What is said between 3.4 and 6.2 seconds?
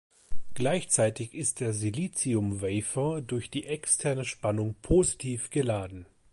die externe Spannung positiv geladen.